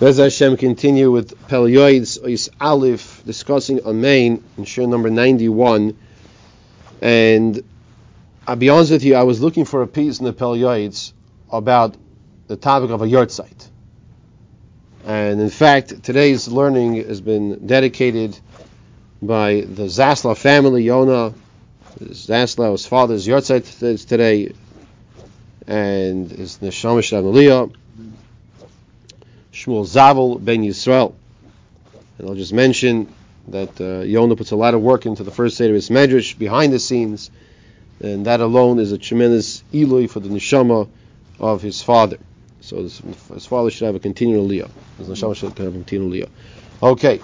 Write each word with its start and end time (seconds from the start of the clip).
Bez 0.00 0.18
Hashem 0.18 0.56
continue 0.56 1.12
with 1.12 1.46
Pele 1.46 1.70
Yoetz 1.70 2.20
Ois 2.20 2.48
Aleph 2.60 3.22
discussing 3.24 3.84
on 3.84 4.00
main 4.00 4.42
in 4.58 4.64
shiur 4.64 4.88
number 4.88 5.08
91. 5.08 5.96
And 7.00 7.62
I'll 8.44 8.56
be 8.56 8.70
honest 8.70 8.90
with 8.90 9.04
you, 9.04 9.14
I 9.14 9.22
was 9.22 9.40
looking 9.40 9.64
for 9.64 9.82
a 9.82 9.86
piece 9.86 10.18
in 10.18 10.24
the 10.24 10.32
Pele 10.32 10.58
Yoetz 10.58 11.12
about 11.48 11.96
the 12.48 12.56
topic 12.56 12.90
of 12.90 13.02
a 13.02 13.06
yahrzeit. 13.06 13.68
And 15.06 15.40
in 15.40 15.50
fact, 15.50 16.02
today's 16.02 16.48
learning 16.48 16.96
has 16.96 17.20
been 17.20 17.64
dedicated 17.64 18.36
by 19.22 19.60
the 19.60 19.84
Zaslav 19.84 20.38
family, 20.38 20.84
Yona. 20.86 21.34
Zaslav's 22.00 22.84
father's 22.84 23.28
yahrzeit 23.28 24.08
today, 24.08 24.52
and 25.68 26.32
his 26.32 26.58
Neshama 26.58 27.04
Shalom 27.04 27.72
Shmuel 29.54 29.86
Zavel 29.86 30.44
ben 30.44 30.62
Yisrael. 30.62 31.14
And 32.18 32.28
I'll 32.28 32.34
just 32.34 32.52
mention 32.52 33.12
that 33.48 33.80
uh, 33.80 34.00
Yonah 34.00 34.36
puts 34.36 34.50
a 34.50 34.56
lot 34.56 34.74
of 34.74 34.82
work 34.82 35.06
into 35.06 35.22
the 35.22 35.30
first 35.30 35.56
Seder 35.56 35.70
of 35.70 35.76
his 35.76 35.90
Medrash 35.90 36.36
behind 36.36 36.72
the 36.72 36.80
scenes, 36.80 37.30
and 38.00 38.26
that 38.26 38.40
alone 38.40 38.80
is 38.80 38.90
a 38.90 38.98
tremendous 38.98 39.62
eloi 39.72 40.08
for 40.08 40.18
the 40.18 40.28
neshama 40.28 40.88
of 41.38 41.62
his 41.62 41.82
father. 41.82 42.18
So 42.62 42.82
this, 42.82 43.00
his 43.32 43.46
father 43.46 43.70
should 43.70 43.86
have 43.86 43.94
a 43.94 44.00
continual 44.00 44.48
liyah. 44.48 44.70
His 44.98 45.08
neshama 45.08 45.36
should 45.36 45.56
have 45.58 45.68
a 45.68 45.72
continual 45.72 46.10
liyah. 46.10 46.30
Okay. 46.82 47.20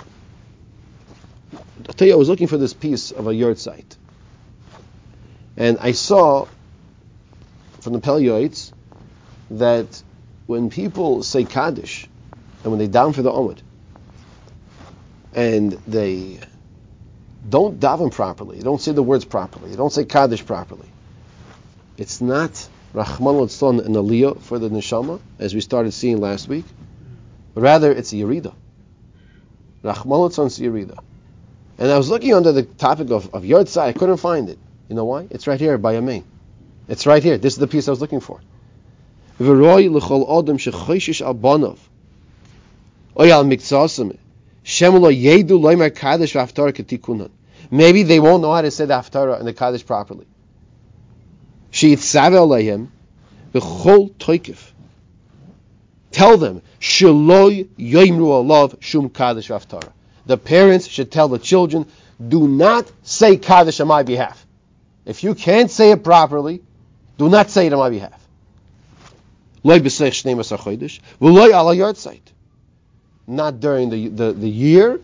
I'll 1.89 1.95
tell 1.95 2.07
you, 2.07 2.15
I 2.15 2.17
was 2.17 2.29
looking 2.29 2.47
for 2.47 2.59
this 2.59 2.75
piece 2.75 3.11
of 3.11 3.27
a 3.27 3.31
yahrzeit, 3.31 3.97
and 5.57 5.79
I 5.81 5.93
saw 5.93 6.47
from 7.81 7.95
the 7.95 8.01
Pele 8.01 8.23
Yoetz 8.23 8.73
that 9.51 10.03
when 10.47 10.71
people 10.71 11.23
say 11.23 11.45
Kaddish, 11.45 12.07
and 12.63 12.73
when 12.73 12.79
they 12.79 12.87
down 12.87 13.13
for 13.13 13.23
the 13.23 13.31
amud, 13.31 13.61
and 15.35 15.73
they 15.87 16.39
don't 17.49 17.81
daven 17.81 18.13
properly, 18.13 18.59
they 18.59 18.63
don't 18.63 18.81
say 18.81 18.93
the 18.93 19.03
words 19.03 19.25
properly, 19.25 19.71
they 19.71 19.77
don't 19.77 19.93
say 19.93 20.05
Kaddish 20.05 20.45
properly, 20.45 20.89
it's 21.97 22.21
not 22.21 22.69
Rahman 22.93 23.37
al 23.37 23.43
and 23.43 23.97
Aliyah 23.97 24.41
for 24.41 24.59
the 24.59 24.69
Neshama, 24.69 25.21
as 25.39 25.55
we 25.55 25.61
started 25.61 25.93
seeing 25.93 26.19
last 26.21 26.49
week, 26.49 26.65
but 27.55 27.63
rather 27.63 27.93
it's 27.93 28.13
a 28.13 28.17
Yerida. 28.17 28.55
Rahman 29.83 30.31
is 30.31 30.59
Yerida. 30.59 30.99
And 31.79 31.91
I 31.91 31.97
was 31.97 32.11
looking 32.11 32.35
under 32.35 32.53
the 32.53 32.63
topic 32.63 33.11
of, 33.11 33.35
of 33.35 33.45
I 33.77 33.93
couldn't 33.93 34.19
find 34.19 34.51
it. 34.51 34.59
You 34.89 34.97
know 34.97 35.07
why? 35.07 35.27
It's 35.31 35.47
right 35.47 35.59
here 35.59 35.79
by 35.79 35.97
Amen. 35.97 36.25
It's 36.89 37.07
right 37.07 37.23
here. 37.23 37.39
This 37.39 37.55
is 37.55 37.59
the 37.59 37.69
piece 37.69 37.89
I 37.89 37.93
was 37.93 38.01
looking 38.01 38.21
for. 38.21 38.41
Maybe 43.17 43.31
they 48.03 48.21
won't 48.21 48.43
know 48.43 48.53
how 48.53 48.63
to 48.63 48.71
say 48.71 48.85
the 48.85 48.95
Haftarah 48.95 49.39
and 49.39 49.47
the 49.47 49.53
Kaddish 49.53 49.85
properly. 49.85 50.27
Tell 56.13 56.39
them, 56.39 56.63
Shaloi 56.81 57.69
Yoimru 57.79 58.45
Alav 58.45 58.77
Shum 58.81 59.11
Kaddish 59.11 59.49
Haftarah. 59.49 59.93
The 60.27 60.37
parents 60.37 60.87
should 60.87 61.11
tell 61.11 61.29
the 61.29 61.39
children, 61.39 61.87
do 62.29 62.47
not 62.47 62.91
say 63.03 63.37
Kaddish 63.37 63.81
on 63.81 63.89
my 63.89 64.03
behalf. 64.03 64.47
If 65.05 65.25
you 65.25 65.35
can't 65.35 65.71
say 65.71 65.91
it 65.91 66.05
properly, 66.05 66.63
do 67.19 67.29
not 67.29 67.51
say 67.51 67.67
it 67.67 67.73
on 67.73 67.81
my 67.81 67.91
behalf. 67.91 68.25
Loi 69.65 69.81
b'sech 69.81 70.13
shnei 70.13 71.01
v'loi 71.21 71.49
ala 71.49 71.75
not 73.31 73.61
during 73.61 73.91
the, 73.91 74.09
the, 74.09 74.33
the 74.33 74.49
year 74.49 75.01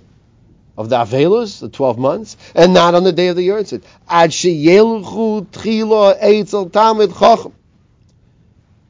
of 0.77 0.89
the 0.89 0.97
Avelus, 0.97 1.61
the 1.61 1.69
12 1.69 1.99
months, 1.99 2.37
and 2.55 2.75
not 2.75 2.95
on 2.95 3.05
the 3.05 3.13
day 3.13 3.29
of 3.29 3.37
the 3.37 3.49
yahrzeit. 3.49 3.83
Ad 4.09 4.31
sheyelchu 4.31 5.47
eitzel 5.47 6.71
talmid 6.71 7.19
chacham. 7.19 7.55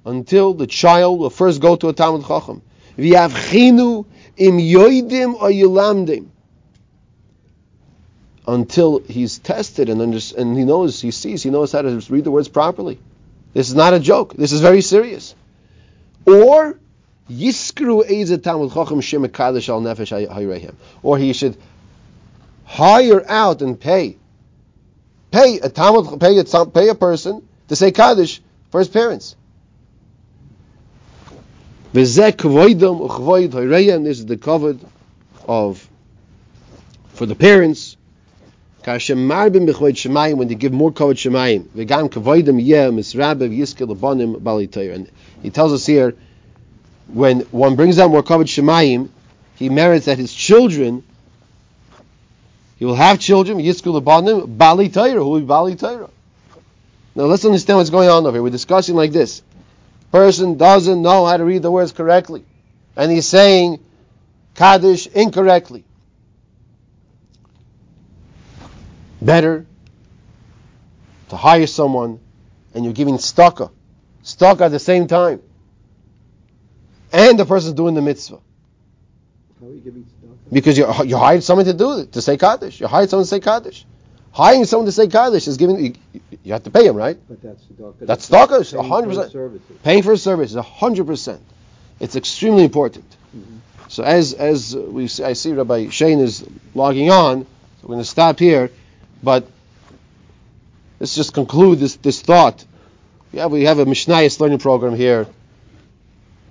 Until 0.04 0.54
the 0.54 0.66
child 0.66 1.18
will 1.18 1.30
first 1.30 1.60
go 1.60 1.76
to 1.76 1.88
a 1.88 1.94
talmid 1.94 2.26
chacham. 2.26 2.62
V'yavchinu 2.96 4.06
im 4.36 4.58
yoidim 4.58 5.34
or 5.34 5.50
yilamdim. 5.50 6.28
Until 8.48 9.00
he's 9.00 9.38
tested 9.38 9.88
and, 9.88 10.00
under, 10.00 10.20
and 10.38 10.56
he 10.56 10.64
knows, 10.64 11.00
he 11.00 11.10
sees, 11.10 11.42
he 11.42 11.50
knows 11.50 11.72
how 11.72 11.82
to 11.82 12.00
read 12.08 12.24
the 12.24 12.30
words 12.30 12.48
properly. 12.48 12.98
This 13.52 13.68
is 13.68 13.74
not 13.74 13.92
a 13.92 14.00
joke. 14.00 14.34
This 14.34 14.52
is 14.52 14.60
very 14.60 14.82
serious. 14.82 15.34
Or 16.26 16.78
Yiskru 17.30 18.02
al 19.68 19.80
Nefesh. 19.80 20.74
Or 21.02 21.18
he 21.18 21.32
should 21.32 21.56
hire 22.64 23.24
out 23.28 23.62
and 23.62 23.78
pay. 23.78 24.16
Pay 25.30 25.58
a 25.58 25.68
Talmud, 25.68 26.20
pay 26.20 26.38
a, 26.38 26.66
pay 26.66 26.88
a 26.88 26.94
person 26.94 27.42
to 27.68 27.76
say 27.76 27.90
Kaddish 27.90 28.40
for 28.70 28.78
his 28.78 28.88
parents. 28.88 29.36
This 31.92 32.10
is 32.10 32.16
the 32.16 32.32
kavod 34.36 34.84
of 35.48 35.88
for 37.14 37.26
the 37.26 37.34
parents. 37.34 37.96
When 38.84 38.98
they 38.98 40.54
give 40.54 40.72
more 40.72 40.92
kavod 40.92 41.16
shemayim, 41.16 41.66
And 44.94 45.10
he 45.42 45.50
tells 45.50 45.72
us 45.72 45.86
here 45.86 46.14
when 47.08 47.40
one 47.50 47.76
brings 47.76 47.98
out 47.98 48.10
more 48.10 48.22
kavod 48.22 48.44
Shemayim, 48.44 49.08
he 49.54 49.68
merits 49.68 50.06
that 50.06 50.18
his 50.18 50.32
children, 50.32 51.04
he 52.76 52.84
will 52.84 52.94
have 52.94 53.18
children, 53.18 53.58
Yiskul 53.58 54.00
Abanim, 54.00 54.56
Baalei 54.56 54.92
Torah, 54.92 55.12
who 55.22 55.28
will 55.28 55.40
be 55.40 55.46
Baalei 55.46 55.78
Torah. 55.78 56.10
Now 57.14 57.24
let's 57.24 57.44
understand 57.44 57.78
what's 57.78 57.90
going 57.90 58.08
on 58.08 58.26
over 58.26 58.36
here. 58.36 58.42
We're 58.42 58.50
discussing 58.50 58.94
like 58.94 59.12
this. 59.12 59.42
Person 60.12 60.58
doesn't 60.58 61.00
know 61.00 61.24
how 61.24 61.36
to 61.36 61.44
read 61.44 61.62
the 61.62 61.70
words 61.70 61.92
correctly. 61.92 62.44
And 62.94 63.10
he's 63.10 63.26
saying 63.26 63.82
Kaddish 64.54 65.06
incorrectly. 65.06 65.84
Better 69.22 69.66
to 71.30 71.36
hire 71.36 71.66
someone 71.66 72.20
and 72.74 72.84
you're 72.84 72.92
giving 72.92 73.14
tzedakah. 73.14 73.70
Tzedakah 74.22 74.60
at 74.60 74.70
the 74.70 74.78
same 74.78 75.06
time 75.06 75.40
and 77.16 77.38
the 77.38 77.46
person's 77.46 77.72
doing 77.72 77.94
the 77.94 78.02
mitzvah. 78.02 78.38
How 79.60 79.66
are 79.66 79.70
you 79.70 79.80
giving 79.80 80.06
Because 80.52 80.76
you 80.76 80.86
you 81.04 81.16
hired 81.16 81.42
someone 81.42 81.64
to 81.64 81.72
do 81.72 81.98
it, 82.00 82.12
to 82.12 82.22
say 82.22 82.36
kaddish. 82.36 82.80
You 82.80 82.86
hired 82.86 83.08
someone 83.10 83.24
to 83.24 83.28
say 83.28 83.40
kaddish. 83.40 83.86
Hiring 84.32 84.66
someone 84.66 84.84
to 84.84 84.92
say 84.92 85.08
kaddish 85.08 85.48
is 85.48 85.56
giving 85.56 85.82
you, 85.82 85.94
you 86.44 86.52
have 86.52 86.64
to 86.64 86.70
pay 86.70 86.86
him, 86.86 86.94
right? 86.94 87.18
But 87.26 87.40
that's 87.42 87.64
tzedakah. 87.64 88.06
That's 88.10 88.28
tzedakah, 88.28 88.88
hundred 88.88 89.14
percent. 89.14 89.82
Paying 89.82 90.02
for 90.02 90.12
a 90.12 90.18
service 90.18 90.50
is 90.50 90.62
hundred 90.62 91.06
percent. 91.06 91.40
It's 92.00 92.16
extremely 92.16 92.64
important. 92.64 93.08
Mm-hmm. 93.34 93.56
So 93.88 94.04
as 94.04 94.34
as 94.34 94.76
we 94.76 95.08
see, 95.08 95.24
I 95.24 95.32
see 95.32 95.54
Rabbi 95.54 95.88
Shane 95.88 96.20
is 96.20 96.44
logging 96.74 97.10
on, 97.10 97.44
so 97.44 97.48
we're 97.82 97.94
going 97.94 98.00
to 98.00 98.04
stop 98.04 98.38
here, 98.38 98.70
but 99.22 99.48
let's 101.00 101.14
just 101.14 101.32
conclude 101.32 101.78
this 101.78 101.96
this 101.96 102.20
thought. 102.20 102.62
Yeah, 103.32 103.46
we 103.46 103.64
have 103.64 103.78
a 103.78 103.86
Mishnayos 103.86 104.38
learning 104.38 104.58
program 104.58 104.94
here 104.94 105.26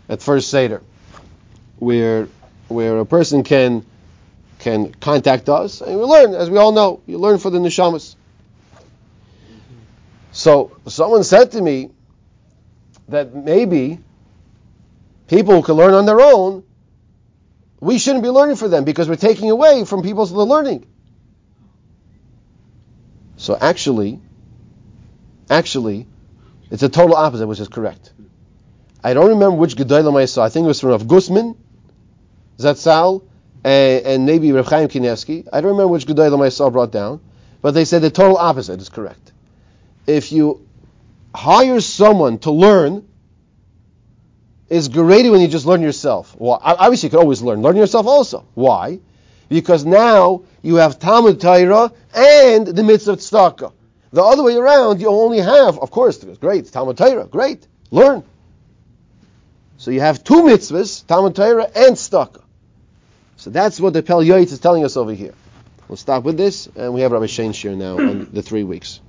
at 0.09 0.21
first 0.21 0.49
Seder, 0.49 0.81
where 1.77 2.27
where 2.67 2.99
a 2.99 3.05
person 3.05 3.43
can 3.43 3.85
can 4.59 4.91
contact 4.93 5.49
us 5.49 5.81
and 5.81 5.97
we 5.97 6.03
learn, 6.03 6.33
as 6.33 6.49
we 6.49 6.57
all 6.57 6.71
know, 6.71 7.01
you 7.05 7.17
learn 7.17 7.37
for 7.37 7.49
the 7.49 7.59
neshamas. 7.59 8.15
So 10.31 10.77
someone 10.87 11.23
said 11.23 11.51
to 11.51 11.61
me 11.61 11.91
that 13.07 13.35
maybe 13.35 13.99
people 15.27 15.61
can 15.63 15.75
learn 15.75 15.93
on 15.93 16.05
their 16.05 16.19
own, 16.19 16.63
we 17.79 17.99
shouldn't 17.99 18.23
be 18.23 18.29
learning 18.29 18.55
for 18.55 18.67
them 18.67 18.83
because 18.83 19.07
we're 19.07 19.15
taking 19.15 19.51
away 19.51 19.85
from 19.85 20.01
people's 20.01 20.31
learning. 20.31 20.85
So 23.37 23.57
actually, 23.59 24.19
actually, 25.49 26.07
it's 26.71 26.83
a 26.83 26.89
total 26.89 27.15
opposite, 27.15 27.47
which 27.47 27.59
is 27.59 27.67
correct. 27.67 28.11
I 29.05 29.13
don't 29.13 29.29
remember 29.29 29.57
which 29.57 29.75
Gedolim 29.75 30.19
I 30.19 30.25
saw. 30.25 30.43
I 30.43 30.49
think 30.49 30.65
it 30.65 30.67
was 30.67 30.79
from 30.79 30.89
Rav 30.89 31.03
Gustman, 31.03 31.55
Zatzal, 32.57 33.21
and, 33.63 34.03
and 34.03 34.25
maybe 34.25 34.51
Rav 34.51 34.65
Chaim 34.65 34.87
Kanievsky. 34.87 35.47
I 35.53 35.61
don't 35.61 35.73
remember 35.73 35.89
which 35.89 36.07
Gedolim 36.07 36.43
I 36.43 36.49
saw 36.49 36.71
brought 36.71 36.91
down, 36.91 37.21
but 37.61 37.75
they 37.75 37.85
said 37.85 38.01
the 38.01 38.09
total 38.09 38.35
opposite 38.35 38.81
is 38.81 38.89
correct. 38.89 39.31
If 40.07 40.31
you 40.31 40.65
hire 41.35 41.81
someone 41.81 42.39
to 42.39 42.51
learn, 42.51 43.07
it's 44.69 44.87
greater 44.87 45.29
when 45.29 45.41
you 45.41 45.49
just 45.49 45.67
learn 45.67 45.83
yourself. 45.83 46.35
Well, 46.39 46.59
obviously 46.59 47.05
you 47.05 47.11
can 47.11 47.19
always 47.19 47.43
learn. 47.43 47.61
Learn 47.61 47.75
yourself 47.75 48.07
also. 48.07 48.47
Why? 48.55 49.01
Because 49.49 49.85
now 49.85 50.45
you 50.63 50.77
have 50.77 50.97
Talmud 50.97 51.39
Torah 51.39 51.91
and 52.15 52.65
the 52.65 52.81
mitzvah 52.81 53.17
tzedakah. 53.17 53.71
The 54.13 54.23
other 54.23 54.41
way 54.41 54.55
around, 54.55 54.99
you 54.99 55.09
only 55.09 55.41
have, 55.41 55.77
of 55.77 55.91
course, 55.91 56.23
great, 56.23 56.71
Talmud 56.71 56.97
Torah, 56.97 57.27
great, 57.27 57.67
learn. 57.91 58.23
So 59.85 59.91
you 59.91 59.99
have 59.99 60.23
two 60.23 60.41
mitzvahs, 60.41 61.05
Talmud 61.05 61.35
Torah 61.35 61.69
and 61.75 61.95
Tzedakah. 61.95 62.41
So 63.35 63.51
that's 63.51 63.79
what 63.79 63.93
the 63.93 64.01
Pele 64.01 64.25
Yoetz 64.25 64.51
is 64.51 64.57
telling 64.57 64.83
us 64.83 64.97
over 64.97 65.13
here. 65.13 65.35
We'll 65.87 65.95
stop 65.95 66.23
with 66.23 66.37
this, 66.37 66.67
and 66.75 66.91
we 66.91 67.01
have 67.01 67.11
Rabbi 67.11 67.27
Shane 67.27 67.53
Shir 67.53 67.75
now 67.75 67.99
on 67.99 68.29
the 68.33 68.41
three 68.41 68.63
weeks. 68.63 68.99